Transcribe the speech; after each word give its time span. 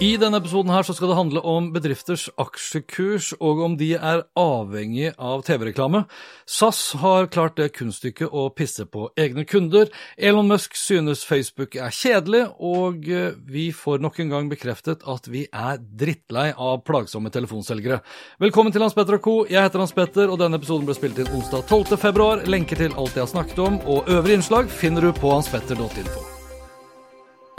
I 0.00 0.14
denne 0.16 0.38
episoden 0.40 0.70
her 0.72 0.80
så 0.80 0.94
skal 0.96 1.10
det 1.10 1.16
handle 1.18 1.40
om 1.44 1.66
bedrifters 1.74 2.22
aksjekurs, 2.40 3.34
og 3.36 3.58
om 3.60 3.74
de 3.76 3.90
er 3.98 4.22
avhengig 4.40 5.10
av 5.20 5.42
TV-reklame. 5.44 6.06
SAS 6.48 6.78
har 7.02 7.28
klart 7.28 7.58
det 7.60 7.74
kunststykket 7.76 8.32
å 8.32 8.46
pisse 8.56 8.86
på 8.88 9.10
egne 9.20 9.44
kunder. 9.44 9.92
Elon 10.16 10.48
Musk 10.48 10.80
synes 10.80 11.26
Facebook 11.28 11.76
er 11.76 11.92
kjedelig, 11.92 12.46
og 12.56 13.04
vi 13.44 13.66
får 13.76 14.00
nok 14.00 14.24
en 14.24 14.32
gang 14.32 14.48
bekreftet 14.48 15.04
at 15.04 15.28
vi 15.28 15.44
er 15.52 15.76
drittlei 15.76 16.48
av 16.56 16.80
plagsomme 16.88 17.28
telefonselgere. 17.36 18.00
Velkommen 18.40 18.72
til 18.72 18.88
Hans 18.88 18.96
Petter 18.96 19.20
og 19.20 19.24
co. 19.28 19.38
Jeg 19.52 19.68
heter 19.68 19.84
Hans 19.84 19.92
Petter, 20.00 20.32
og 20.32 20.40
denne 20.40 20.56
episoden 20.56 20.88
ble 20.88 20.96
spilt 20.96 21.20
inn 21.20 21.32
onsdag 21.36 21.68
12. 21.68 22.00
februar. 22.00 22.48
Lenker 22.48 22.86
til 22.86 22.96
alt 22.96 23.12
jeg 23.12 23.26
har 23.28 23.34
snakket 23.36 23.66
om, 23.68 23.82
og 23.84 24.08
øvrige 24.08 24.40
innslag 24.40 24.72
finner 24.80 25.10
du 25.10 25.12
på 25.12 25.36
hanspetter.info. 25.36 26.39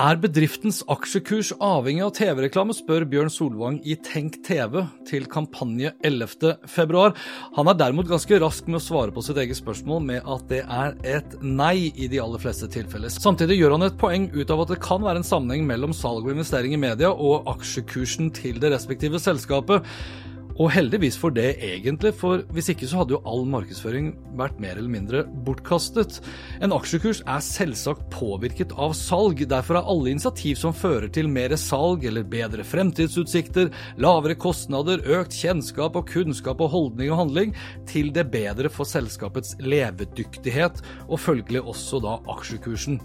Er 0.02 0.18
bedriftens 0.18 0.80
aksjekurs 0.90 1.52
avhengig 1.62 2.02
av 2.02 2.14
TV-reklame, 2.18 2.74
spør 2.74 3.04
Bjørn 3.12 3.30
Solvang 3.30 3.76
i 3.86 3.94
Tenk 4.02 4.40
TV 4.48 4.80
til 5.06 5.28
kampanje 5.30 5.92
11. 6.08 6.56
februar. 6.66 7.14
Han 7.54 7.70
er 7.70 7.78
derimot 7.78 8.10
ganske 8.10 8.40
rask 8.42 8.66
med 8.72 8.80
å 8.80 8.82
svare 8.82 9.14
på 9.14 9.22
sitt 9.22 9.38
eget 9.44 9.60
spørsmål 9.60 10.02
med 10.08 10.26
at 10.26 10.48
det 10.50 10.64
er 10.64 10.98
et 11.06 11.36
nei 11.44 11.92
i 11.94 12.10
de 12.10 12.22
aller 12.24 12.42
fleste 12.42 12.72
tilfeller. 12.74 13.14
Samtidig 13.14 13.60
gjør 13.60 13.76
han 13.76 13.86
et 13.92 14.00
poeng 14.02 14.26
ut 14.34 14.56
av 14.56 14.64
at 14.66 14.74
det 14.74 14.82
kan 14.82 15.06
være 15.06 15.22
en 15.22 15.28
sammenheng 15.28 15.70
mellom 15.70 15.94
salg 15.94 16.26
og 16.26 16.34
investering 16.34 16.74
i 16.74 16.82
media 16.82 17.14
og 17.14 17.52
aksjekursen 17.54 18.34
til 18.42 18.58
det 18.64 18.74
respektive 18.74 19.22
selskapet. 19.22 19.86
Og 20.60 20.72
heldigvis 20.74 21.18
for 21.20 21.34
det, 21.34 21.56
egentlig, 21.64 22.12
for 22.18 22.44
hvis 22.54 22.72
ikke 22.74 22.90
så 22.90 23.02
hadde 23.02 23.16
jo 23.16 23.22
all 23.28 23.46
markedsføring 23.50 24.12
vært 24.40 24.60
mer 24.62 24.78
eller 24.78 24.92
mindre 24.92 25.24
bortkastet. 25.46 26.20
En 26.64 26.76
aksjekurs 26.76 27.22
er 27.30 27.44
selvsagt 27.46 28.08
påvirket 28.14 28.76
av 28.76 28.96
salg, 28.98 29.44
derfor 29.50 29.80
er 29.80 29.92
alle 29.94 30.14
initiativ 30.14 30.60
som 30.60 30.76
fører 30.76 31.08
til 31.14 31.32
mer 31.32 31.56
salg 31.60 32.06
eller 32.08 32.28
bedre 32.28 32.66
fremtidsutsikter, 32.68 33.72
lavere 34.02 34.38
kostnader, 34.40 35.04
økt 35.20 35.38
kjennskap 35.40 36.00
og 36.00 36.10
kunnskap 36.12 36.64
og 36.64 36.74
holdning 36.76 37.14
og 37.14 37.24
handling, 37.24 37.56
til 37.90 38.12
det 38.16 38.28
bedre 38.34 38.72
for 38.72 38.88
selskapets 38.88 39.56
levedyktighet, 39.64 40.84
og 41.08 41.22
følgelig 41.22 41.64
også 41.64 42.02
da 42.04 42.18
aksjekursen. 42.32 43.00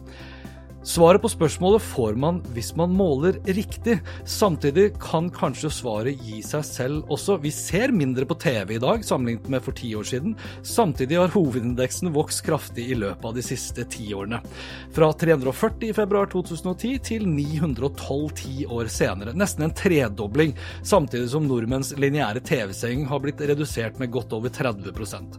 Svaret 0.87 1.19
på 1.19 1.29
spørsmålet 1.29 1.83
får 1.83 2.15
man 2.15 2.37
hvis 2.55 2.69
man 2.79 2.93
måler 2.95 3.41
riktig. 3.43 3.97
Samtidig 4.23 4.93
kan 5.03 5.27
kanskje 5.35 5.67
svaret 5.75 6.21
gi 6.23 6.39
seg 6.47 6.63
selv 6.63 7.09
også. 7.11 7.41
Vi 7.43 7.51
ser 7.51 7.91
mindre 7.91 8.23
på 8.23 8.37
TV 8.39 8.77
i 8.77 8.79
dag 8.79 9.03
sammenlignet 9.03 9.49
med 9.51 9.65
for 9.67 9.75
ti 9.75 9.91
år 9.99 10.07
siden. 10.07 10.37
Samtidig 10.63 11.19
har 11.19 11.33
hovedindeksen 11.35 12.13
vokst 12.15 12.45
kraftig 12.47 12.85
i 12.93 12.99
løpet 13.01 13.27
av 13.27 13.35
de 13.35 13.43
siste 13.43 13.83
ti 13.91 14.07
årene. 14.15 14.39
Fra 14.95 15.09
340 15.11 15.89
i 15.91 15.97
februar 15.97 16.31
2010 16.31 16.93
til 17.11 17.27
912 17.33 18.37
ti 18.39 18.55
år 18.71 18.87
senere. 18.87 19.35
Nesten 19.35 19.67
en 19.67 19.75
tredobling. 19.75 20.55
Samtidig 20.87 21.33
som 21.35 21.51
nordmenns 21.51 21.97
lineære 21.99 22.45
TV-seing 22.47 23.09
har 23.11 23.25
blitt 23.27 23.43
redusert 23.43 23.99
med 23.99 24.15
godt 24.15 24.39
over 24.39 24.55
30% 24.55 25.35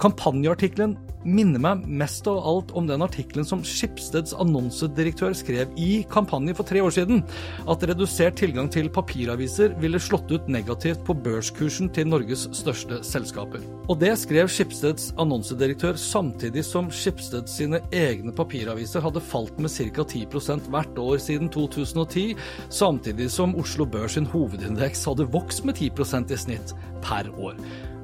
Kampanjeartikkelen 0.00 0.98
minner 1.24 1.60
meg 1.62 1.84
mest 1.86 2.26
av 2.30 2.38
alt 2.46 2.72
om 2.76 2.86
den 2.88 3.02
artikkelen 3.04 3.46
som 3.46 3.62
Skipsteds 3.66 4.34
annonsedirektør 4.40 5.34
skrev 5.36 5.72
i 5.80 6.02
kampanjen 6.10 6.56
for 6.56 6.68
tre 6.68 6.82
år 6.84 6.94
siden, 6.94 7.22
at 7.70 7.84
redusert 7.88 8.38
tilgang 8.40 8.70
til 8.72 8.90
papiraviser 8.92 9.74
ville 9.82 10.00
slått 10.00 10.32
ut 10.32 10.48
negativt 10.52 11.02
på 11.06 11.16
børskursen 11.24 11.90
til 11.94 12.08
Norges 12.10 12.46
største 12.56 13.02
selskaper. 13.06 13.64
Og 13.90 13.98
det 14.00 14.12
skrev 14.20 14.50
Skipsteds 14.50 15.10
annonsedirektør 15.20 15.98
samtidig 16.00 16.64
som 16.66 16.90
Skipsted 16.94 17.50
sine 17.50 17.82
egne 17.92 18.34
papiraviser 18.36 19.04
hadde 19.04 19.22
falt 19.24 19.58
med 19.60 19.72
ca. 19.72 20.04
10% 20.04 20.70
hvert 20.70 20.98
år 20.98 21.18
siden 21.22 21.50
2010, 21.52 22.36
samtidig 22.70 23.30
som 23.32 23.56
Oslo 23.58 23.86
Børs 23.88 24.16
sin 24.16 24.26
hovedindeks 24.26 25.04
hadde 25.06 25.28
vokst 25.30 25.64
med 25.64 25.78
10% 25.78 26.32
i 26.34 26.38
snitt 26.38 26.74
per 27.04 27.30
år. 27.38 27.58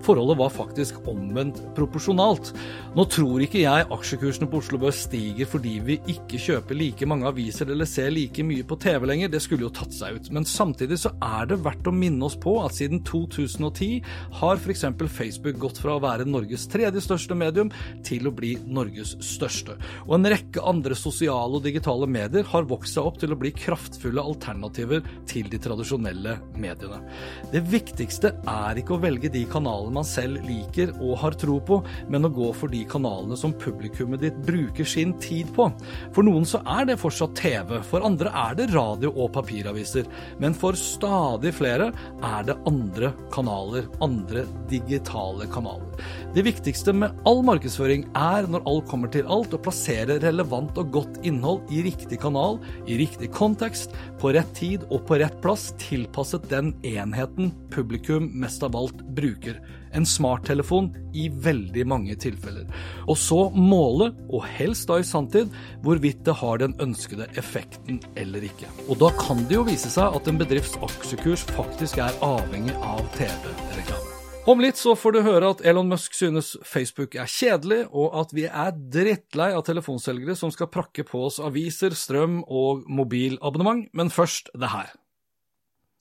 Forholdet 0.06 0.39
var 0.39 0.53
faktisk 0.55 1.00
omvendt 1.11 1.59
proporsjonalt. 1.75 2.53
Nå 2.94 3.05
tror 3.11 3.43
ikke 3.43 3.65
jeg 3.65 3.87
aksjekursene 3.91 4.47
på 4.50 4.61
Oslo 4.61 4.78
Børs 4.78 5.00
stiger 5.09 5.49
fordi 5.50 5.72
vi 5.83 5.97
ikke 6.12 6.39
kjøper 6.39 6.78
like 6.78 7.09
mange 7.11 7.27
aviser 7.27 7.72
eller 7.72 7.89
ser 7.91 8.12
like 8.15 8.44
mye 8.47 8.62
på 8.67 8.78
TV 8.83 9.09
lenger, 9.11 9.33
det 9.33 9.41
skulle 9.43 9.67
jo 9.67 9.72
tatt 9.75 9.94
seg 9.97 10.21
ut. 10.21 10.31
Men 10.37 10.47
samtidig 10.47 11.00
så 11.03 11.11
er 11.25 11.50
det 11.50 11.59
verdt 11.65 11.91
å 11.91 11.94
minne 11.94 12.22
oss 12.28 12.37
på 12.39 12.55
at 12.62 12.77
siden 12.78 13.03
2010 13.09 13.99
har 14.39 14.62
f.eks. 14.62 14.87
Facebook 15.17 15.59
gått 15.65 15.81
fra 15.83 15.97
å 15.97 16.05
være 16.05 16.28
Norges 16.28 16.69
tredje 16.71 17.03
største 17.03 17.34
medium 17.38 17.73
til 18.06 18.31
å 18.31 18.34
bli 18.34 18.55
Norges 18.62 19.17
største. 19.25 19.75
Og 20.06 20.17
en 20.21 20.31
rekke 20.31 20.62
andre 20.62 20.94
sosiale 20.99 21.59
og 21.59 21.67
digitale 21.67 22.06
medier 22.06 22.47
har 22.53 22.71
vokst 22.71 22.94
seg 22.94 23.11
opp 23.11 23.19
til 23.23 23.34
å 23.34 23.41
bli 23.41 23.50
kraftfulle 23.56 24.23
alternativer 24.23 25.03
til 25.27 25.50
de 25.50 25.61
tradisjonelle 25.67 26.38
mediene. 26.55 27.03
Det 27.50 27.65
viktigste 27.67 28.37
er 28.47 28.78
ikke 28.78 28.94
å 28.94 29.03
velge 29.03 29.33
de 29.33 29.43
kanalene 29.50 29.95
man 29.96 30.06
selv 30.06 30.44
liker 30.46 30.92
og 31.00 31.16
har 31.22 31.36
tro 31.40 31.58
på, 31.64 31.80
men 32.12 32.28
å 32.28 32.32
gå 32.32 32.50
for 32.56 32.72
de 32.72 32.82
kanalene 32.88 33.38
som 33.38 33.54
publikummet 33.56 34.22
ditt 34.22 34.38
bruker 34.46 34.86
sin 34.88 35.14
tid 35.22 35.50
på. 35.56 35.68
For 36.14 36.26
noen 36.26 36.46
så 36.48 36.62
er 36.76 36.88
det 36.88 36.98
fortsatt 37.00 37.36
TV, 37.38 37.76
for 37.86 38.04
andre 38.06 38.32
er 38.46 38.58
det 38.58 38.70
radio 38.74 39.12
og 39.14 39.32
papiraviser, 39.36 40.06
men 40.42 40.56
for 40.56 40.78
stadig 40.78 41.54
flere 41.56 41.90
er 42.24 42.46
det 42.48 42.58
andre 42.68 43.12
kanaler, 43.34 43.88
andre 44.04 44.44
digitale 44.70 45.48
kanaler. 45.52 46.04
Det 46.36 46.44
viktigste 46.44 46.92
med 46.96 47.16
all 47.28 47.42
markedsføring 47.46 48.04
er, 48.18 48.48
når 48.50 48.66
alt 48.68 48.88
kommer 48.90 49.12
til 49.12 49.28
alt, 49.32 49.54
å 49.56 49.62
plassere 49.62 50.18
relevant 50.22 50.76
og 50.80 50.92
godt 50.92 51.20
innhold 51.26 51.72
i 51.72 51.82
riktig 51.86 52.20
kanal, 52.22 52.60
i 52.86 52.98
riktig 53.00 53.30
kontekst, 53.34 53.94
på 54.20 54.34
rett 54.36 54.52
tid 54.56 54.84
og 54.90 55.06
på 55.08 55.20
rett 55.22 55.40
plass, 55.44 55.70
tilpasset 55.80 56.48
den 56.52 56.74
enheten 56.86 57.52
publikum 57.72 58.30
mest 58.36 58.64
av 58.66 58.76
alt 58.78 59.02
bruker 59.16 59.60
en 59.96 60.06
smarttelefon 60.06 60.90
i 61.16 61.28
veldig 61.30 61.86
mange 61.88 62.16
tilfeller. 62.20 62.66
Og 63.08 63.18
så 63.20 63.46
måle, 63.54 64.12
og 64.30 64.46
helst 64.58 64.90
da 64.90 65.00
i 65.00 65.06
sanntid, 65.06 65.52
hvorvidt 65.84 66.24
det 66.26 66.36
har 66.40 66.60
den 66.62 66.76
ønskede 66.82 67.28
effekten 67.40 68.02
eller 68.16 68.44
ikke. 68.46 68.68
Og 68.88 69.00
da 69.02 69.12
kan 69.18 69.46
det 69.46 69.58
jo 69.58 69.66
vise 69.68 69.92
seg 69.92 70.18
at 70.18 70.28
en 70.28 70.40
bedrifts 70.40 70.76
aksjekurs 70.84 71.46
faktisk 71.56 72.02
er 72.04 72.16
avhengig 72.24 72.76
av 72.82 73.02
TV-reklame. 73.16 74.12
Om 74.46 74.60
litt 74.62 74.78
så 74.78 74.92
får 74.94 75.16
du 75.16 75.24
høre 75.26 75.48
at 75.50 75.62
Elon 75.66 75.88
Musk 75.90 76.14
synes 76.14 76.52
Facebook 76.62 77.16
er 77.18 77.26
kjedelig, 77.26 77.80
og 77.90 78.14
at 78.20 78.34
vi 78.37 78.44
er 78.46 78.76
drittlei 78.94 79.49
av 79.56 79.64
telefonselgere 79.66 80.37
som 80.38 80.52
skal 80.54 80.70
prakke 80.70 81.02
på 81.08 81.25
oss 81.26 81.40
aviser, 81.42 81.96
strøm 81.99 82.44
og 82.46 82.84
mobilabonnement, 82.87 83.88
men 83.90 84.14
først 84.14 84.52
det 84.54 84.70
her. 84.70 84.94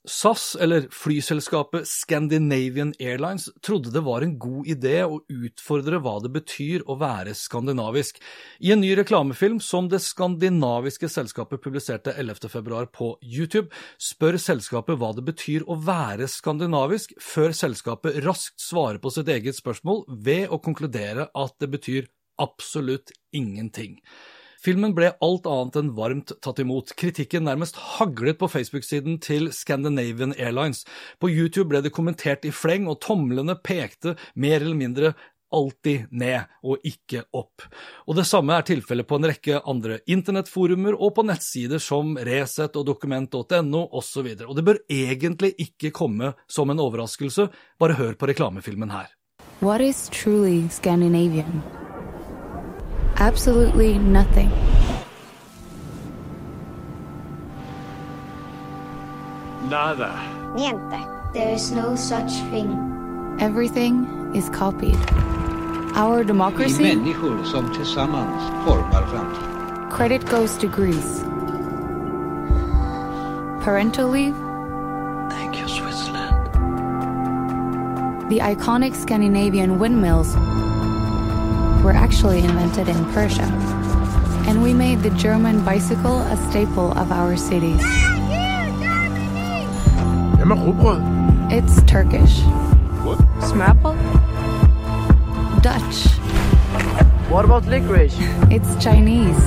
SAS, 0.07 0.55
eller 0.61 0.87
flyselskapet 0.93 1.87
Scandinavian 1.87 2.93
Airlines, 2.99 3.49
trodde 3.65 3.91
det 3.93 4.03
var 4.05 4.21
en 4.21 4.35
god 4.39 4.67
idé 4.69 4.99
å 5.05 5.19
utfordre 5.31 5.99
hva 6.03 6.15
det 6.23 6.31
betyr 6.35 6.85
å 6.89 6.97
være 7.01 7.33
skandinavisk. 7.37 8.21
I 8.59 8.73
en 8.75 8.81
ny 8.83 8.93
reklamefilm 8.99 9.59
som 9.63 9.89
det 9.91 10.01
skandinaviske 10.05 11.09
selskapet 11.11 11.63
publiserte 11.63 12.13
11.2 12.13 12.85
på 12.95 13.11
YouTube, 13.23 13.69
spør 14.01 14.39
selskapet 14.41 14.99
hva 15.01 15.11
det 15.17 15.25
betyr 15.27 15.65
å 15.67 15.79
være 15.81 16.29
skandinavisk, 16.31 17.17
før 17.21 17.55
selskapet 17.57 18.21
raskt 18.25 18.61
svarer 18.61 19.01
på 19.01 19.13
sitt 19.13 19.31
eget 19.31 19.57
spørsmål 19.57 20.05
ved 20.25 20.49
å 20.53 20.61
konkludere 20.61 21.29
at 21.33 21.57
det 21.61 21.71
betyr 21.73 22.09
absolutt 22.41 23.13
ingenting. 23.35 23.99
Filmen 24.65 24.95
ble 24.97 25.11
alt 25.21 25.45
annet 25.45 25.75
enn 25.77 25.93
varmt 25.93 26.31
tatt 26.41 26.59
imot. 26.63 26.95
Kritikken 26.97 27.45
nærmest 27.45 27.77
haglet 27.77 28.39
på 28.39 28.49
Facebook-siden 28.49 29.19
til 29.21 29.51
Scandinavian 29.53 30.33
Airlines. 30.39 30.81
På 31.21 31.29
YouTube 31.29 31.69
ble 31.69 31.83
det 31.85 31.93
kommentert 31.93 32.47
i 32.49 32.53
fleng, 32.55 32.89
og 32.89 32.97
tomlene 33.05 33.57
pekte 33.61 34.15
mer 34.33 34.63
eller 34.63 34.79
mindre 34.79 35.13
alltid 35.55 36.09
ned 36.09 36.49
og 36.65 36.81
ikke 36.87 37.27
opp. 37.37 37.67
Og 38.09 38.17
det 38.17 38.25
samme 38.25 38.57
er 38.57 38.65
tilfellet 38.65 39.07
på 39.07 39.19
en 39.19 39.29
rekke 39.29 39.61
andre 39.61 39.99
internettforumer 40.09 40.97
og 40.97 41.13
på 41.15 41.27
nettsider 41.29 41.79
som 41.79 42.17
Resett 42.17 42.75
og 42.75 42.89
dokument.no 42.89 43.85
osv. 43.93 44.33
Og, 44.33 44.45
og 44.49 44.57
det 44.57 44.65
bør 44.65 44.81
egentlig 44.89 45.53
ikke 45.61 45.93
komme 45.93 46.33
som 46.49 46.73
en 46.73 46.81
overraskelse, 46.81 47.51
bare 47.77 48.01
hør 48.01 48.17
på 48.17 48.33
reklamefilmen 48.33 48.97
her. 48.97 49.13
What 49.61 49.79
is 49.81 50.09
truly 50.09 50.65
Scandinavian? 50.69 51.61
Absolutely 53.17 53.97
nothing. 53.97 54.51
Nada. 59.69 60.11
Niente. 60.55 61.33
There 61.33 61.53
is 61.53 61.71
no 61.71 61.95
such 61.95 62.31
thing. 62.51 62.69
Everything 63.39 64.05
is 64.35 64.49
copied. 64.49 64.97
Our 65.95 66.23
Vi 66.23 66.27
democracy, 66.27 66.83
människor 66.83 67.43
som 67.45 67.73
tillsammans 67.73 68.43
formar 68.65 69.03
framtiden. 69.07 69.89
credit 69.91 70.25
goes 70.25 70.57
to 70.57 70.67
Greece. 70.67 71.23
Parental 73.63 74.09
leave, 74.09 74.35
Thank 75.29 75.57
you 75.59 75.67
Switzerland. 75.67 76.35
the 78.29 78.39
iconic 78.39 78.93
Scandinavian 78.95 79.79
windmills, 79.79 80.35
were 80.35 80.54
actually 81.95 82.39
invented 82.39 82.87
in 82.87 83.05
Persia. 83.13 83.47
And 84.47 84.61
we 84.61 84.73
made 84.73 85.01
the 85.01 85.09
German 85.11 85.63
bicycle 85.65 86.19
a 86.19 86.37
staple 86.49 86.91
of 86.91 87.11
our 87.11 87.35
cities. 87.35 87.81
Hvem? 90.37 91.01
It's 91.49 91.81
Turkish, 91.87 92.41
Smørbrød? 93.41 93.95
Dutch, 95.61 95.97
What 97.31 97.45
about 97.45 97.65
licorice? 97.65 98.15
it's 98.51 98.75
Chinese, 98.83 99.45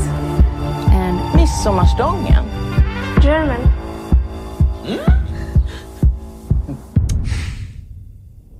and 0.90 1.16
Midsommarstången? 1.34 2.44
German. 3.20 3.60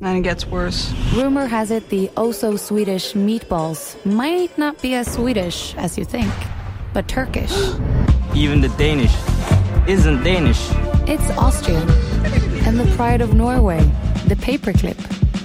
And 0.00 0.16
it 0.18 0.22
gets 0.22 0.46
worse. 0.46 0.92
rumor 1.14 1.46
has 1.46 1.70
it 1.70 1.88
the 1.88 2.08
oh 2.16 2.30
so 2.30 2.56
Swedish 2.56 3.14
meatballs 3.14 3.96
might 4.06 4.56
not 4.56 4.80
be 4.80 4.94
as 4.94 5.12
Swedish 5.12 5.74
as 5.76 5.98
you 5.98 6.04
think, 6.04 6.32
but 6.92 7.08
Turkish. 7.08 7.52
Even 8.34 8.60
the 8.60 8.68
Danish 8.78 9.14
isn't 9.88 10.22
Danish. 10.22 10.68
It's 11.08 11.28
Austrian. 11.36 11.88
And 12.66 12.78
the 12.78 12.88
pride 12.96 13.20
of 13.20 13.34
Norway, 13.34 13.80
the 14.28 14.36
paperclip, 14.36 14.98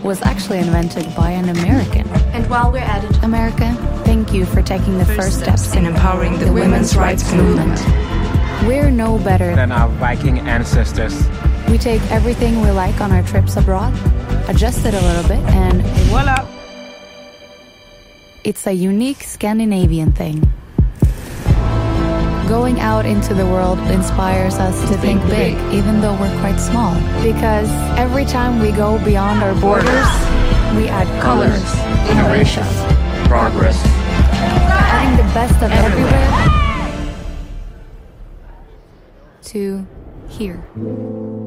was 0.03 0.21
actually 0.21 0.59
invented 0.59 1.05
by 1.15 1.31
an 1.31 1.49
American. 1.49 2.07
And 2.35 2.47
while 2.49 2.71
we're 2.71 2.79
at 2.79 3.03
it, 3.05 3.23
America, 3.23 3.73
thank 4.05 4.33
you 4.33 4.45
for 4.45 4.61
taking 4.61 4.97
the 4.97 5.05
first, 5.05 5.39
steps 5.39 5.73
in 5.75 5.85
empowering 5.85 6.37
the 6.37 6.51
women's 6.51 6.95
rights 6.95 7.31
movement. 7.33 7.79
We're 8.67 8.91
no 8.91 9.17
better. 9.17 9.55
than 9.55 9.71
our 9.71 9.89
Viking 9.97 10.39
ancestors. 10.39 11.15
We 11.69 11.77
take 11.77 12.01
everything 12.11 12.61
we 12.61 12.69
like 12.71 12.99
on 13.01 13.11
our 13.11 13.23
trips 13.23 13.55
abroad, 13.55 13.93
adjust 14.47 14.85
it 14.85 14.93
a 14.93 15.01
little 15.01 15.23
bit, 15.23 15.39
and 15.53 15.81
Voila! 16.09 16.47
it's 18.43 18.67
a 18.67 18.73
unique 18.73 19.23
Scandinavian 19.23 20.11
thing. 20.11 20.41
Going 22.47 22.79
out 22.81 23.05
into 23.05 23.33
the 23.33 23.45
world 23.45 23.79
inspires 23.89 24.55
us 24.55 24.77
to 24.89 24.97
think 24.97 25.21
big, 25.27 25.55
even 25.73 26.01
though 26.01 26.11
we're 26.19 26.39
quite 26.41 26.57
small. 26.57 26.93
Because 27.23 27.69
every 27.97 28.25
time 28.25 28.59
we 28.59 28.71
go 28.71 29.03
beyond 29.05 29.41
our 29.41 29.55
borders, 29.61 29.87
we 30.75 30.89
add 30.89 31.07
colors, 31.21 31.63
innovation, 32.11 32.63
Progress. 33.27 33.81
adding 33.85 35.15
the 35.17 35.33
best 35.33 35.55
of 35.63 35.71
everywhere 35.71 36.53
to 39.43 39.87
here. 40.27 41.42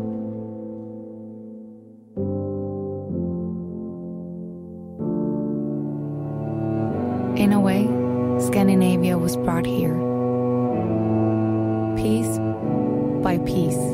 Was 9.26 9.36
brought 9.38 9.66
here. 9.66 9.96
Piece 11.96 12.38
by 13.24 13.38
piece. 13.38 13.84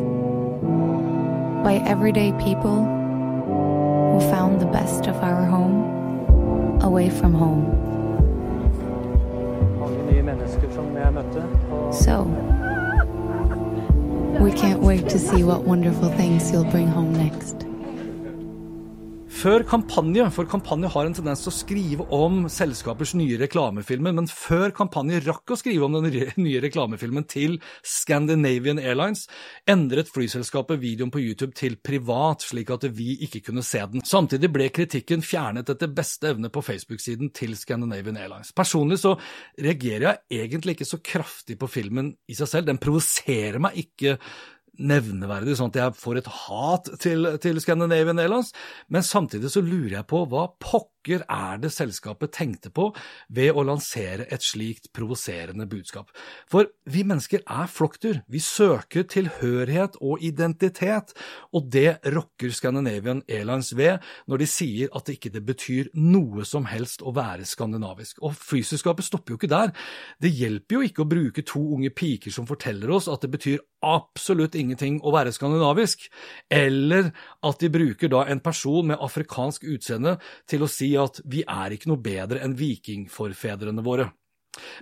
By 1.65 1.83
everyday 1.87 2.33
people 2.33 2.85
who 2.85 4.21
found 4.29 4.61
the 4.61 4.67
best 4.67 5.07
of 5.07 5.17
our 5.25 5.47
home 5.47 6.83
away 6.83 7.09
from 7.09 7.33
home. 7.33 7.65
So, 11.95 12.25
we 14.39 14.53
can't 14.53 14.83
wait 14.83 15.09
to 15.09 15.19
see 15.19 15.45
what 15.45 15.63
wonderful 15.63 16.11
things 16.11 16.53
you'll 16.53 16.71
bring 16.71 16.89
home 16.89 17.15
next. 17.15 17.72
Før 19.43 19.65
kampanje, 19.67 20.23
for 20.31 20.47
kampanje 20.47 20.87
har 20.95 21.09
en 21.09 21.15
tendens 21.17 21.41
til 21.43 21.51
å 21.51 21.55
skrive 21.57 22.05
om 22.15 22.45
selskapers 22.53 23.11
nye 23.19 23.35
reklamefilmer, 23.41 24.15
men 24.15 24.29
før 24.31 24.71
kampanje 24.77 25.19
rakk 25.25 25.51
å 25.51 25.57
skrive 25.59 25.89
om 25.89 25.97
den 25.97 26.15
nye- 26.45 26.61
reklamefilmen 26.63 27.27
til 27.27 27.57
Scandinavian 27.83 28.79
Airlines, 28.79 29.25
endret 29.67 30.13
flyselskapet 30.15 30.79
videoen 30.85 31.11
på 31.11 31.25
YouTube 31.25 31.57
til 31.59 31.75
privat, 31.83 32.47
slik 32.47 32.71
at 32.71 32.87
vi 32.95 33.17
ikke 33.27 33.43
kunne 33.49 33.67
se 33.67 33.83
den. 33.97 34.07
Samtidig 34.07 34.53
ble 34.55 34.71
kritikken 34.71 35.27
fjernet 35.27 35.75
etter 35.75 35.91
beste 35.91 36.31
evne 36.31 36.53
på 36.53 36.63
Facebook-siden 36.63 37.35
til 37.35 37.59
Scandinavian 37.59 38.23
Airlines. 38.23 38.55
Personlig 38.55 39.03
så 39.03 39.17
reagerer 39.59 40.07
jeg 40.07 40.45
egentlig 40.47 40.79
ikke 40.79 40.93
så 40.93 41.03
kraftig 41.03 41.59
på 41.59 41.73
filmen 41.81 42.15
i 42.31 42.39
seg 42.39 42.55
selv, 42.55 42.71
den 42.71 42.79
provoserer 42.79 43.59
meg 43.67 43.89
ikke 43.89 44.21
nevneverdig, 44.81 45.57
sånn 45.59 45.73
at 45.73 45.79
jeg 45.79 45.97
får 46.01 46.23
et 46.23 46.31
hat 46.47 46.89
til, 47.03 47.29
til 47.43 47.61
Scandinavian 47.61 48.21
Airlines, 48.23 48.53
men 48.89 49.05
samtidig 49.05 49.53
så 49.53 49.61
lurer 49.65 49.99
jeg 49.99 50.09
på 50.09 50.25
hva 50.31 50.47
pokker 50.63 51.25
er 51.27 51.59
det 51.59 51.73
selskapet 51.75 52.31
tenkte 52.31 52.71
på 52.71 52.87
ved 53.35 53.57
å 53.59 53.65
lansere 53.67 54.29
et 54.33 54.45
slikt 54.47 54.93
provoserende 54.95 55.67
budskap. 55.69 56.13
For 56.51 56.71
vi 56.87 57.03
mennesker 57.05 57.43
er 57.43 57.69
flokkdyr, 57.69 58.21
vi 58.31 58.39
søker 58.43 59.05
tilhørighet 59.11 59.99
og 60.01 60.23
identitet, 60.25 61.13
og 61.53 61.69
det 61.75 61.99
rokker 62.15 62.55
Scandinavian 62.55 63.25
Airlines 63.27 63.73
ved 63.77 63.99
når 64.31 64.45
de 64.45 64.49
sier 64.49 64.95
at 64.95 65.09
det 65.09 65.19
ikke 65.19 65.35
det 65.35 65.45
betyr 65.49 65.91
noe 65.99 66.47
som 66.49 66.71
helst 66.71 67.03
å 67.03 67.13
være 67.17 67.49
skandinavisk. 67.51 68.23
Og 68.23 68.39
flyselskapet 68.39 69.11
stopper 69.11 69.35
jo 69.35 69.41
ikke 69.43 69.53
der. 69.53 69.75
Det 70.23 70.33
hjelper 70.33 70.79
jo 70.79 70.87
ikke 70.87 71.05
å 71.05 71.11
bruke 71.11 71.45
to 71.45 71.67
unge 71.77 71.91
piker 71.93 72.33
som 72.33 72.49
forteller 72.49 72.95
oss 72.95 73.11
at 73.11 73.27
det 73.27 73.35
betyr 73.35 73.61
absolutt 73.83 74.55
ingenting 74.55 74.62
å 74.71 75.13
være 75.15 75.35
skandinavisk, 75.35 76.09
eller 76.51 77.13
at 77.43 77.61
de 77.61 77.73
bruker 77.73 78.13
da 78.13 78.25
en 78.29 78.41
person 78.41 78.87
med 78.93 79.03
afrikansk 79.03 79.65
utseende 79.65 80.19
til 80.49 80.63
å 80.65 80.71
si 80.71 80.95
at 80.97 81.21
vi 81.25 81.45
er 81.47 81.77
ikke 81.77 81.93
noe 81.93 82.03
bedre 82.03 82.43
enn 82.45 82.59
vikingforfedrene 82.59 83.85
våre. 83.85 84.11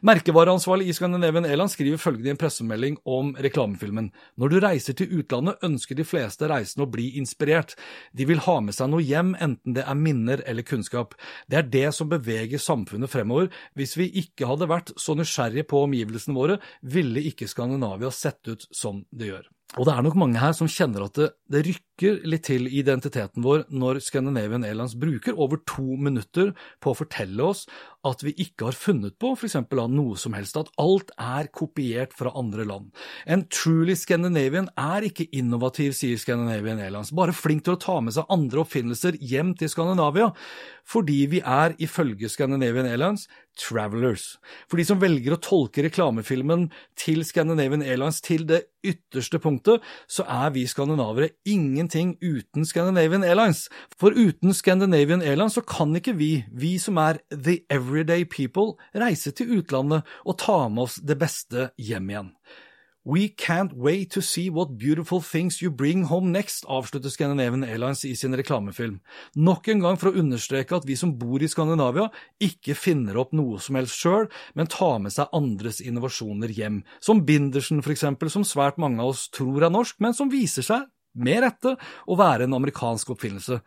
Merkevareansvarlig 0.02 0.88
i 0.90 0.94
Scandinavian 0.96 1.44
Airlines 1.46 1.76
skriver 1.76 2.00
følgende 2.02 2.32
i 2.32 2.32
en 2.34 2.40
pressemelding 2.40 2.96
om 3.06 3.30
reklamefilmen. 3.38 4.08
Når 4.40 4.50
du 4.50 4.56
reiser 4.64 4.96
til 4.98 5.12
utlandet, 5.20 5.60
ønsker 5.66 5.98
de 5.98 6.06
fleste 6.06 6.48
reisende 6.50 6.88
å 6.88 6.90
bli 6.90 7.12
inspirert. 7.20 7.76
De 8.16 8.26
vil 8.26 8.42
ha 8.48 8.56
med 8.64 8.74
seg 8.74 8.90
noe 8.90 9.04
hjem, 9.06 9.36
enten 9.38 9.76
det 9.76 9.86
er 9.86 10.00
minner 10.00 10.42
eller 10.50 10.66
kunnskap. 10.66 11.14
Det 11.46 11.60
er 11.60 11.70
det 11.70 11.86
som 11.94 12.10
beveger 12.10 12.58
samfunnet 12.58 13.12
fremover. 13.12 13.52
Hvis 13.78 13.94
vi 14.00 14.10
ikke 14.24 14.50
hadde 14.50 14.70
vært 14.70 14.90
så 14.98 15.14
nysgjerrige 15.18 15.68
på 15.70 15.86
omgivelsene 15.86 16.34
våre, 16.34 16.58
ville 16.82 17.22
ikke 17.30 17.48
Skandinavia 17.50 18.10
sett 18.10 18.42
ut 18.50 18.66
som 18.74 19.04
det 19.14 19.30
gjør. 19.30 19.48
Og 19.78 19.86
det 19.86 19.92
er 19.94 20.02
nok 20.02 20.16
mange 20.18 20.40
her 20.42 20.54
som 20.56 20.68
kjenner 20.70 21.04
at 21.06 21.14
det, 21.14 21.28
det 21.52 21.60
rykker 21.68 22.24
litt 22.26 22.48
til 22.48 22.66
identiteten 22.66 23.44
vår 23.44 23.68
når 23.70 24.00
Scandinavian 24.02 24.64
Airlines 24.66 24.96
bruker 24.98 25.38
over 25.38 25.60
to 25.68 25.94
minutter 25.94 26.50
på 26.82 26.90
å 26.90 26.98
fortelle 26.98 27.52
oss 27.52 27.66
at 28.06 28.22
vi 28.24 28.32
ikke 28.40 28.70
har 28.70 28.76
funnet 28.76 29.16
på 29.20 29.32
f.eks. 29.36 29.56
noe 29.70 30.16
som 30.20 30.36
helst, 30.36 30.56
at 30.56 30.70
alt 30.80 31.12
er 31.20 31.50
kopiert 31.52 32.14
fra 32.16 32.32
andre 32.38 32.64
land. 32.68 32.88
En 33.26 33.44
truly 33.52 33.96
Scandinavian 33.98 34.70
er 34.78 35.06
ikke 35.10 35.28
innovativ, 35.36 35.92
sier 35.96 36.20
Scandinavian 36.20 36.80
Airlines, 36.80 37.12
bare 37.16 37.36
flink 37.36 37.66
til 37.66 37.76
å 37.76 37.82
ta 37.82 37.98
med 38.00 38.16
seg 38.16 38.30
andre 38.32 38.64
oppfinnelser 38.64 39.20
hjem 39.20 39.54
til 39.58 39.72
Skandinavia, 39.72 40.30
fordi 40.90 41.20
vi 41.30 41.44
er, 41.44 41.76
ifølge 41.78 42.30
Scandinavian 42.32 42.88
Airlines, 42.88 43.28
travelers. 43.60 44.38
For 44.70 44.80
de 44.80 44.86
som 44.86 45.00
velger 45.02 45.34
å 45.34 45.40
tolke 45.42 45.84
reklamefilmen 45.84 46.68
til 46.98 47.22
Scandinavian 47.26 47.84
Airlines 47.84 48.20
til 48.24 48.46
det 48.48 48.64
ytterste 48.86 49.40
punktet, 49.42 49.84
så 50.08 50.24
er 50.24 50.52
vi 50.54 50.64
skandinavere 50.68 51.34
ingenting 51.48 52.14
uten 52.22 52.64
Scandinavian 52.64 53.26
Airlines. 53.26 53.66
For 54.00 54.16
uten 54.16 54.54
Scandinavian 54.56 55.22
Airlines 55.22 55.58
så 55.58 55.64
kan 55.66 55.92
ikke 55.98 56.16
vi, 56.16 56.30
vi 56.48 56.76
som 56.80 56.98
er 57.02 57.20
the 57.30 57.60
everyday 57.90 58.24
people, 58.24 58.78
reise 58.94 59.34
til 59.34 59.58
utlandet 59.58 60.06
og 60.24 60.38
ta 60.38 60.62
med 60.70 60.86
oss 60.86 61.00
det 61.02 61.18
beste 61.18 61.70
hjem 61.80 62.10
igjen. 62.12 62.34
We 63.02 63.30
can't 63.30 63.72
wait 63.72 64.10
to 64.10 64.20
see 64.20 64.50
what 64.50 64.76
beautiful 64.76 65.22
things 65.22 65.62
you 65.62 65.70
bring 65.70 66.04
home 66.04 66.32
next, 66.32 66.66
avslutter 66.68 67.08
Scandinavian 67.08 67.64
Airlines 67.64 68.04
i 68.04 68.12
sin 68.14 68.36
reklamefilm. 68.36 68.98
Nok 69.34 69.70
en 69.72 69.80
gang 69.80 69.96
for 69.96 70.10
å 70.10 70.20
understreke 70.20 70.76
at 70.76 70.84
vi 70.84 70.98
som 71.00 71.14
bor 71.18 71.40
i 71.40 71.48
Skandinavia, 71.48 72.10
ikke 72.44 72.76
finner 72.76 73.16
opp 73.22 73.32
noe 73.32 73.56
som 73.58 73.80
helst 73.80 73.96
sjøl, 73.96 74.28
men 74.54 74.68
tar 74.68 75.00
med 75.00 75.16
seg 75.16 75.32
andres 75.32 75.80
innovasjoner 75.80 76.52
hjem. 76.52 76.82
Som 77.00 77.24
Bindersen, 77.24 77.80
for 77.80 77.96
eksempel, 77.96 78.28
som 78.30 78.44
svært 78.44 78.76
mange 78.78 79.00
av 79.00 79.14
oss 79.14 79.30
tror 79.32 79.64
er 79.64 79.72
norsk, 79.72 79.96
men 80.04 80.14
som 80.14 80.30
viser 80.30 80.68
seg, 80.68 80.84
med 81.16 81.40
rette, 81.42 81.74
å 82.04 82.20
være 82.20 82.44
en 82.46 82.58
amerikansk 82.60 83.16
oppfinnelse. 83.16 83.62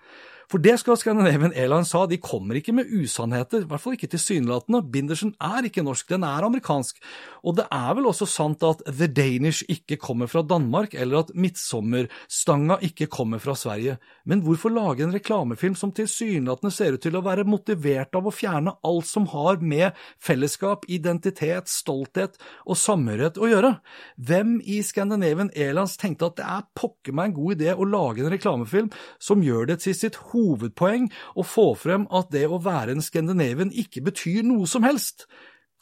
For 0.52 0.62
det 0.62 0.76
skal 0.82 0.98
Scandinavian 1.00 1.54
Airlines 1.56 1.94
ha, 1.96 2.04
de 2.10 2.20
kommer 2.22 2.58
ikke 2.60 2.76
med 2.76 2.90
usannheter, 2.92 3.64
i 3.64 3.70
hvert 3.70 3.82
fall 3.82 3.96
ikke 3.98 4.10
tilsynelatende. 4.12 4.84
Bindersen 4.94 5.34
er 5.42 5.68
ikke 5.68 5.84
norsk, 5.86 6.10
den 6.12 6.26
er 6.28 6.46
amerikansk. 6.46 7.00
Og 7.44 7.58
det 7.58 7.66
er 7.72 7.96
vel 7.98 8.10
også 8.10 8.28
sant 8.30 8.64
at 8.68 8.84
The 8.88 9.08
Danish 9.08 9.64
ikke 9.72 9.98
kommer 10.02 10.30
fra 10.32 10.44
Danmark, 10.46 10.94
eller 10.94 11.24
at 11.24 11.34
Midtsommerstanga 11.36 12.80
ikke 12.86 13.08
kommer 13.12 13.42
fra 13.44 13.56
Sverige. 13.58 13.98
Men 14.30 14.44
hvorfor 14.46 14.74
lage 14.74 15.06
en 15.06 15.16
reklamefilm 15.16 15.78
som 15.80 15.94
tilsynelatende 15.96 16.74
ser 16.74 16.98
ut 16.98 17.04
til 17.04 17.18
å 17.18 17.24
være 17.26 17.48
motivert 17.48 18.16
av 18.16 18.28
å 18.28 18.36
fjerne 18.36 18.76
alt 18.84 19.10
som 19.10 19.28
har 19.34 19.64
med 19.64 19.98
fellesskap, 20.22 20.88
identitet, 20.92 21.72
stolthet 21.72 22.38
og 22.68 22.80
samhørighet 22.80 23.40
å 23.40 23.52
gjøre? 23.52 23.74
Hvem 24.20 24.58
i 24.64 24.82
Scandinavian 24.86 25.52
Airlines 25.56 25.98
tenkte 26.00 26.30
at 26.30 26.40
det 26.40 26.48
er 26.48 26.70
pokker 26.78 27.16
meg 27.16 27.32
en 27.32 27.38
god 27.40 27.58
idé 27.58 27.74
å 27.76 27.88
lage 27.88 28.24
en 28.24 28.34
reklamefilm 28.34 28.92
som 29.24 29.44
gjør 29.44 29.72
det 29.72 29.82
til 29.84 29.96
sitt 29.98 30.20
hoved 30.32 30.43
hovedpoeng 30.44 31.10
å 31.40 31.48
få 31.48 31.72
frem 31.80 32.06
at 32.12 32.30
det 32.36 32.46
å 32.52 32.62
være 32.62 32.98
en 32.98 33.04
Scandinavian 33.04 33.72
ikke 33.72 34.04
betyr 34.12 34.44
noe 34.48 34.68
som 34.70 34.84
helst. 34.84 35.28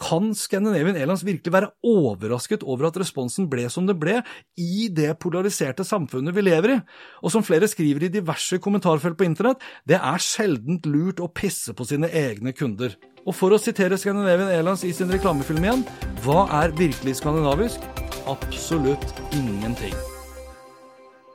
Kan 0.02 0.32
Scandinavian 0.34 0.98
Airlines 0.98 1.22
virkelig 1.26 1.54
være 1.54 1.70
overrasket 1.86 2.64
over 2.66 2.88
at 2.90 2.98
responsen 2.98 3.46
ble 3.52 3.68
som 3.70 3.86
det 3.86 3.98
ble, 4.02 4.18
i 4.58 4.88
det 4.90 5.14
polariserte 5.22 5.86
samfunnet 5.86 6.34
vi 6.34 6.46
lever 6.48 6.74
i? 6.74 6.78
Og 7.22 7.34
som 7.34 7.46
flere 7.46 7.70
skriver 7.70 8.08
i 8.08 8.14
diverse 8.14 8.58
kommentarfelt 8.64 9.20
på 9.20 9.28
internett, 9.28 9.62
det 9.86 10.00
er 10.00 10.26
sjeldent 10.26 10.90
lurt 10.90 11.22
å 11.22 11.30
pisse 11.30 11.76
på 11.78 11.86
sine 11.86 12.10
egne 12.10 12.56
kunder. 12.58 12.98
Og 13.28 13.38
for 13.38 13.54
å 13.54 13.62
sitere 13.62 14.00
Scandinavian 14.02 14.50
Airlines 14.50 14.86
i 14.88 14.94
sin 14.96 15.12
reklamefilm 15.14 15.68
igjen, 15.68 15.86
hva 16.26 16.48
er 16.64 16.74
virkelig 16.80 17.20
skandinavisk? 17.22 17.86
Absolutt 18.32 19.14
ingenting. 19.38 19.94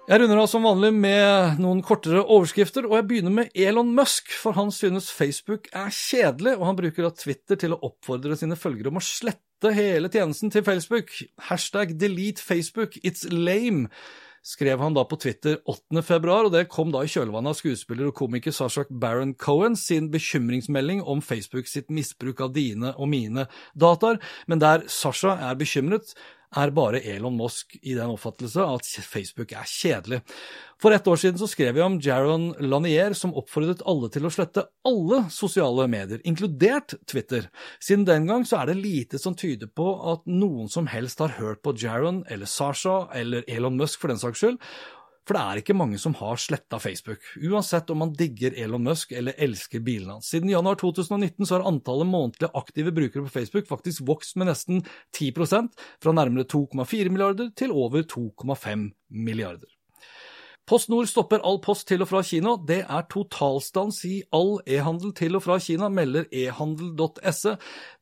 Jeg 0.07 0.21
runder 0.23 0.39
av 0.39 0.47
som 0.47 0.63
vanlig 0.63 0.93
med 0.95 1.57
noen 1.59 1.81
kortere 1.83 2.21
overskrifter, 2.23 2.85
og 2.87 2.93
jeg 2.95 3.07
begynner 3.11 3.33
med 3.35 3.57
Elon 3.59 3.89
Musk, 3.97 4.31
for 4.39 4.55
han 4.55 4.69
synes 4.71 5.09
Facebook 5.11 5.67
er 5.75 5.89
kjedelig, 5.91 6.53
og 6.61 6.63
han 6.69 6.79
bruker 6.79 7.09
da 7.09 7.11
Twitter 7.11 7.59
til 7.59 7.75
å 7.75 7.81
oppfordre 7.89 8.37
sine 8.39 8.55
følgere 8.55 8.93
om 8.93 9.01
å 9.01 9.03
slette 9.03 9.73
hele 9.75 10.07
tjenesten 10.07 10.55
til 10.55 10.63
Facebook. 10.63 11.11
Hashtag 11.49 11.97
delete 11.99 12.39
Facebook, 12.39 12.95
it's 13.03 13.27
lame 13.33 13.91
skrev 14.47 14.79
han 14.79 14.95
da 14.95 15.03
på 15.09 15.19
Twitter 15.19 15.59
8. 15.67 16.03
februar, 16.07 16.47
og 16.47 16.55
det 16.55 16.69
kom 16.71 16.93
da 16.95 17.03
i 17.03 17.11
kjølvannet 17.11 17.51
av 17.51 17.59
skuespiller 17.59 18.13
og 18.13 18.15
komiker 18.21 18.55
Sashak 18.55 18.93
Baron 18.95 19.35
Cohen 19.35 19.75
sin 19.79 20.07
bekymringsmelding 20.13 21.03
om 21.03 21.23
Facebook 21.25 21.67
sitt 21.67 21.91
misbruk 21.91 22.45
av 22.47 22.55
dine 22.55 22.95
og 22.95 23.11
mine 23.11 23.49
dataer, 23.75 24.21
men 24.47 24.63
der 24.63 24.87
Sasha 24.87 25.35
er 25.49 25.59
bekymret, 25.59 26.15
er 26.57 26.73
bare 26.75 27.03
Elon 27.05 27.37
Musk 27.37 27.77
i 27.83 27.95
den 27.97 28.13
oppfattelse 28.13 28.65
at 28.65 28.89
Facebook 29.05 29.53
er 29.53 29.69
kjedelig. 29.69 30.23
For 30.83 30.93
ett 30.93 31.07
år 31.09 31.17
siden 31.17 31.39
så 31.41 31.49
skrev 31.49 31.75
vi 31.77 31.85
om 31.85 31.97
Jaron 32.05 32.51
Lanier 32.61 33.15
som 33.17 33.33
oppfordret 33.37 33.85
alle 33.89 34.11
til 34.13 34.29
å 34.29 34.33
slette 34.33 34.67
alle 34.85 35.23
sosiale 35.33 35.87
medier, 35.89 36.21
inkludert 36.29 36.99
Twitter. 37.09 37.49
Siden 37.81 38.05
den 38.09 38.29
gang 38.29 38.45
så 38.49 38.61
er 38.61 38.71
det 38.71 38.83
lite 38.83 39.21
som 39.21 39.37
tyder 39.39 39.71
på 39.73 39.89
at 40.13 40.27
noen 40.29 40.69
som 40.73 40.89
helst 40.93 41.23
har 41.25 41.37
hørt 41.39 41.63
på 41.65 41.73
Jaron 41.81 42.25
eller 42.29 42.51
Sasha 42.51 43.07
eller 43.17 43.47
Elon 43.49 43.81
Musk 43.81 44.03
for 44.03 44.13
den 44.13 44.21
saks 44.21 44.45
skyld, 44.45 44.61
for 45.27 45.37
det 45.37 45.43
er 45.43 45.61
ikke 45.61 45.75
mange 45.77 45.99
som 45.99 46.15
har 46.21 46.39
sletta 46.39 46.79
Facebook, 46.83 47.25
uansett 47.43 47.91
om 47.91 47.99
man 48.05 48.15
digger 48.15 48.55
Elon 48.63 48.87
Musk 48.87 49.13
eller 49.17 49.35
elsker 49.43 49.83
bilene 49.85 50.17
hans. 50.17 50.31
Siden 50.31 50.53
januar 50.53 50.79
2019 50.79 51.43
så 51.43 51.59
har 51.59 51.67
antallet 51.67 52.07
månedlige 52.07 52.53
aktive 52.55 52.95
brukere 52.95 53.27
på 53.27 53.35
Facebook 53.41 53.67
faktisk 53.69 54.07
vokst 54.07 54.39
med 54.39 54.53
nesten 54.53 54.85
10% 55.19 55.73
fra 56.03 56.15
nærmere 56.15 56.47
2,4 56.47 57.11
milliarder 57.11 57.51
til 57.59 57.75
over 57.75 58.07
2,5 58.07 58.91
milliarder. 59.11 59.76
PostNord 60.67 61.07
stopper 61.07 61.45
all 61.47 61.61
post 61.63 61.87
til 61.87 62.03
og 62.03 62.09
fra 62.11 62.25
Kina. 62.27 62.57
Det 62.67 62.81
er 62.83 63.05
totalstans 63.13 64.01
i 64.09 64.17
all 64.35 64.57
e-handel 64.67 65.13
til 65.15 65.39
og 65.39 65.45
fra 65.45 65.61
Kina, 65.63 65.87
melder 65.95 66.27
ehandel.se. 66.35 67.53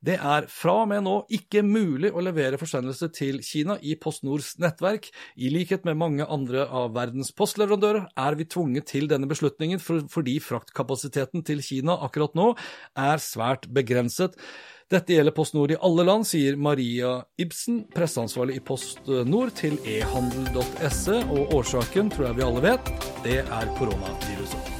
Det 0.01 0.15
er 0.17 0.47
fra 0.49 0.79
og 0.81 0.89
med 0.89 1.05
nå 1.05 1.13
ikke 1.37 1.61
mulig 1.61 2.09
å 2.09 2.23
levere 2.25 2.57
forsendelse 2.57 3.11
til 3.13 3.37
Kina 3.45 3.77
i 3.85 3.93
PostNords 4.01 4.55
nettverk. 4.63 5.11
I 5.37 5.53
likhet 5.53 5.85
med 5.85 5.99
mange 6.01 6.25
andre 6.25 6.65
av 6.65 6.95
verdens 6.97 7.29
postleverandører 7.37 8.07
er 8.25 8.39
vi 8.39 8.49
tvunget 8.49 8.89
til 8.95 9.11
denne 9.13 9.29
beslutningen 9.29 9.81
fordi 9.81 10.39
fraktkapasiteten 10.41 11.45
til 11.45 11.61
Kina 11.65 11.99
akkurat 12.07 12.33
nå 12.33 12.55
er 12.97 13.21
svært 13.21 13.69
begrenset. 13.69 14.33
Dette 14.85 15.15
gjelder 15.15 15.33
Post 15.33 15.55
Nord 15.57 15.71
i 15.73 15.77
alle 15.81 16.03
land, 16.05 16.27
sier 16.29 16.59
Maria 16.61 17.15
Ibsen, 17.41 17.79
presseansvarlig 17.95 18.59
i 18.59 18.61
Post 18.67 19.09
Nord 19.25 19.55
til 19.57 19.79
ehandel.se, 19.81 21.17
og 21.25 21.55
årsaken 21.57 22.13
tror 22.13 22.27
jeg 22.27 22.37
vi 22.37 22.45
alle 22.45 22.65
vet, 22.67 22.93
det 23.25 23.39
er 23.41 23.71
koronaviruset. 23.79 24.75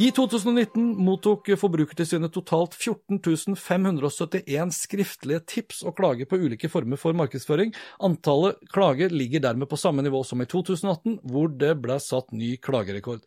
I 0.00 0.08
2019 0.14 0.94
mottok 1.04 1.50
Forbrukertilsynet 1.60 2.32
totalt 2.32 2.72
14 2.78 3.18
571 3.60 4.72
skriftlige 4.72 5.42
tips 5.44 5.82
og 5.84 5.98
klager 5.98 6.30
på 6.30 6.38
ulike 6.40 6.70
former 6.72 6.96
for 6.96 7.12
markedsføring. 7.12 7.74
Antallet 8.00 8.56
klager 8.72 9.12
ligger 9.12 9.42
dermed 9.44 9.68
på 9.68 9.76
samme 9.76 10.06
nivå 10.06 10.22
som 10.24 10.40
i 10.40 10.48
2018, 10.48 11.18
hvor 11.28 11.52
det 11.52 11.74
ble 11.84 11.98
satt 12.00 12.32
ny 12.32 12.54
klagerekord. 12.56 13.20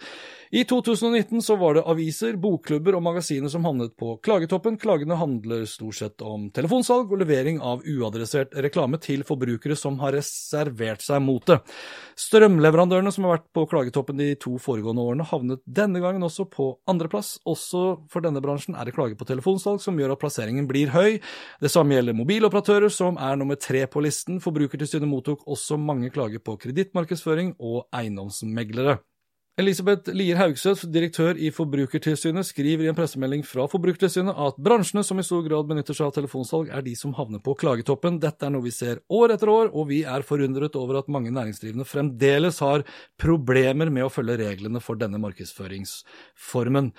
I 0.55 0.63
2019 0.63 1.41
så 1.41 1.55
var 1.55 1.73
det 1.75 1.81
aviser, 1.83 2.37
bokklubber 2.39 2.95
og 2.95 3.01
magasiner 3.03 3.51
som 3.51 3.65
handlet 3.67 3.91
på 3.99 4.13
klagetoppen. 4.23 4.77
Klagene 4.79 5.17
handler 5.19 5.65
stort 5.67 5.97
sett 5.97 6.21
om 6.23 6.45
telefonsalg 6.55 7.09
og 7.11 7.19
levering 7.19 7.57
av 7.59 7.81
uadressert 7.83 8.53
reklame 8.63 8.95
til 9.03 9.25
forbrukere 9.27 9.75
som 9.75 9.97
har 9.99 10.15
reservert 10.15 11.03
seg 11.03 11.19
mot 11.25 11.43
det. 11.51 11.57
Strømleverandørene 12.23 13.11
som 13.11 13.27
har 13.27 13.33
vært 13.33 13.49
på 13.51 13.65
klagetoppen 13.67 14.21
de 14.21 14.29
to 14.39 14.53
foregående 14.63 15.03
årene, 15.03 15.25
havnet 15.27 15.59
denne 15.67 15.99
gangen 15.99 16.23
også 16.23 16.45
på 16.53 16.69
andreplass. 16.87 17.33
Også 17.43 17.81
for 18.07 18.23
denne 18.23 18.39
bransjen 18.39 18.77
er 18.79 18.87
det 18.87 18.93
klager 18.95 19.19
på 19.19 19.27
telefonsalg 19.27 19.83
som 19.83 19.99
gjør 19.99 20.13
at 20.15 20.21
plasseringen 20.21 20.69
blir 20.71 20.93
høy. 20.95 21.17
Det 21.59 21.73
samme 21.73 21.97
gjelder 21.97 22.15
mobiloperatører, 22.15 22.95
som 22.95 23.19
er 23.19 23.35
nummer 23.35 23.59
tre 23.59 23.83
på 23.91 24.05
listen. 24.07 24.39
Forbrukertilsynet 24.39 25.11
mottok 25.11 25.43
også 25.51 25.75
mange 25.75 26.13
klager 26.15 26.39
på 26.39 26.55
kredittmarkedsføring 26.63 27.57
og 27.59 27.89
eiendomsmeglere. 27.91 29.01
Elisabeth 29.55 30.11
Lier 30.11 30.35
Haugseth, 30.35 30.81
direktør 30.91 31.37
i 31.39 31.47
Forbrukertilsynet, 31.55 32.43
skriver 32.43 32.83
i 32.83 32.89
en 32.91 32.95
pressemelding 32.97 33.45
fra 33.47 33.63
Forbrukertilsynet 33.71 34.35
at 34.43 34.57
bransjene 34.59 34.99
som 35.07 35.21
i 35.21 35.23
stor 35.23 35.45
grad 35.45 35.69
benytter 35.69 35.95
seg 35.95 36.09
av 36.09 36.17
telefonsalg, 36.17 36.73
er 36.75 36.83
de 36.83 36.91
som 36.99 37.13
havner 37.15 37.39
på 37.39 37.53
klagetoppen. 37.61 38.17
Dette 38.19 38.43
er 38.43 38.51
noe 38.51 38.65
vi 38.65 38.73
ser 38.75 38.99
år 39.07 39.37
etter 39.37 39.53
år, 39.53 39.69
og 39.71 39.87
vi 39.93 40.01
er 40.03 40.27
forundret 40.27 40.75
over 40.75 40.99
at 40.99 41.07
mange 41.07 41.31
næringsdrivende 41.31 41.87
fremdeles 41.87 42.59
har 42.65 42.83
problemer 43.15 43.87
med 43.87 44.09
å 44.09 44.11
følge 44.11 44.35
reglene 44.43 44.83
for 44.83 44.99
denne 44.99 45.23
markedsføringsformen. 45.23 46.91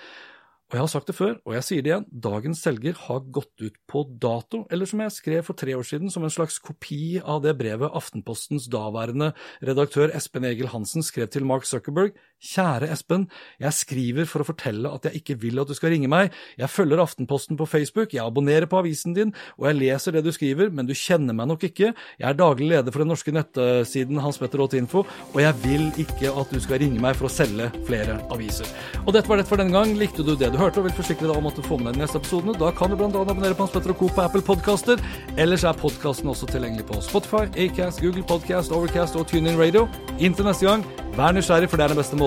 Og 0.67 0.75
jeg 0.75 0.81
har 0.83 0.89
sagt 0.91 1.07
det 1.07 1.13
før, 1.15 1.37
og 1.47 1.53
jeg 1.55 1.63
sier 1.63 1.83
det 1.83 1.91
igjen, 1.93 2.05
dagens 2.11 2.59
selger 2.65 2.97
har 3.05 3.21
gått 3.31 3.61
ut 3.63 3.75
på 3.87 4.01
dato, 4.19 4.65
eller 4.67 4.89
som 4.89 4.99
jeg 4.99 5.13
skrev 5.15 5.45
for 5.47 5.55
tre 5.55 5.71
år 5.79 5.85
siden, 5.87 6.11
som 6.11 6.25
en 6.27 6.33
slags 6.33 6.57
kopi 6.59 7.21
av 7.23 7.39
det 7.45 7.53
brevet 7.55 7.95
Aftenpostens 7.95 8.65
daværende 8.67 9.29
redaktør 9.63 10.11
Espen 10.17 10.43
Egil 10.49 10.67
Hansen 10.73 11.07
skrev 11.07 11.29
til 11.31 11.47
Mark 11.47 11.63
Zuckerberg. 11.63 12.19
Kjære 12.37 12.91
Espen, 12.93 13.23
jeg 13.57 13.73
skriver 13.73 14.27
for 14.29 14.43
å 14.43 14.45
fortelle 14.45 14.91
at 14.93 15.07
jeg 15.07 15.21
ikke 15.23 15.35
vil 15.41 15.57
at 15.57 15.71
du 15.71 15.73
skal 15.73 15.89
ringe 15.89 16.09
meg, 16.11 16.35
jeg 16.59 16.69
følger 16.69 17.01
Aftenposten 17.01 17.57
på 17.57 17.65
Facebook, 17.65 18.13
jeg 18.13 18.21
abonnerer 18.21 18.69
på 18.69 18.77
avisen 18.77 19.15
din, 19.17 19.31
og 19.57 19.65
jeg 19.65 19.77
leser 19.79 20.13
det 20.13 20.21
du 20.27 20.29
skriver, 20.35 20.69
men 20.69 20.85
du 20.85 20.93
kjenner 20.93 21.33
meg 21.33 21.49
nok 21.49 21.65
ikke, 21.65 21.89
jeg 21.97 22.27
er 22.29 22.37
daglig 22.37 22.69
leder 22.69 22.93
for 22.93 23.01
den 23.01 23.09
norske 23.09 23.33
nettsiden 23.33 24.21
Hans 24.21 24.37
Petter 24.37 24.61
Aott 24.61 24.75
Info, 24.77 25.01
og 25.33 25.39
jeg 25.41 25.57
vil 25.63 25.87
ikke 25.97 26.29
at 26.29 26.53
du 26.53 26.61
skal 26.61 26.83
ringe 26.83 27.01
meg 27.01 27.17
for 27.17 27.25
å 27.25 27.33
selge 27.33 27.71
flere 27.89 28.19
aviser. 28.33 28.69
Og 29.07 29.15
dette 29.17 29.25
var 29.31 29.41
det 29.41 29.47
for 29.49 29.57
denne 29.57 29.73
gang, 29.73 29.97
likte 29.97 30.21
du 30.21 30.35
det 30.37 30.51
du 30.53 30.59
hørte 30.61 30.83
og 30.83 30.85
vil 30.91 30.97
forsikre 30.99 31.31
deg 31.31 31.41
om 31.41 31.49
at 31.49 31.57
du 31.57 31.65
får 31.65 31.81
med 31.81 31.89
deg 31.89 31.97
de 31.97 32.05
neste 32.05 32.21
episodene, 32.21 32.57
da 32.61 32.69
kan 32.77 32.93
du 32.93 32.99
bl.a. 33.01 33.09
abonnere 33.09 33.57
på 33.57 33.65
Hans 33.65 33.73
Petter 33.73 33.95
og 33.95 34.01
Co. 34.03 34.11
på 34.13 34.27
Apple 34.27 34.45
Podkaster. 34.45 35.01
Ellers 35.41 35.65
er 35.65 35.81
podkasten 35.81 36.29
også 36.29 36.51
tilgjengelig 36.53 36.85
på 36.91 37.01
Spotify, 37.01 37.47
Acast, 37.65 38.05
Google 38.05 38.25
Podcast, 38.29 38.69
Overcast 38.77 39.17
og 39.17 39.25
TuneIn 39.31 39.57
Radio. 39.57 39.87
Inntil 40.21 40.45
neste 40.45 40.69
gang, 40.69 40.85
vær 41.17 41.33
nysgjerrig, 41.33 41.71
for 41.71 41.81
det 41.81 41.87
er 41.87 41.95
den 41.95 42.03
beste 42.03 42.13
måten 42.13 42.26